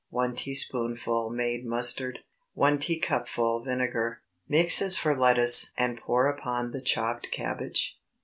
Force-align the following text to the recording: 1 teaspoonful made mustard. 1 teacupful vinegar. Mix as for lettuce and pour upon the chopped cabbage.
1 0.09 0.35
teaspoonful 0.35 1.29
made 1.29 1.63
mustard. 1.63 2.21
1 2.55 2.79
teacupful 2.79 3.63
vinegar. 3.63 4.23
Mix 4.47 4.81
as 4.81 4.97
for 4.97 5.15
lettuce 5.15 5.69
and 5.77 5.99
pour 6.01 6.27
upon 6.27 6.71
the 6.71 6.81
chopped 6.81 7.27
cabbage. 7.31 7.99